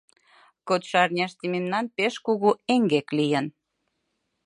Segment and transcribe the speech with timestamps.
[0.67, 3.45] —Кодшо арняште мемнан пеш кугу эҥгек лийын.